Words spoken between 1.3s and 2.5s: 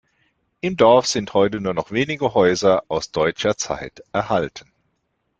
heute nur noch wenige